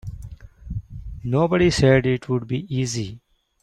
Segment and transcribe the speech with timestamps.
[1.23, 3.19] Nobody said it would be easy.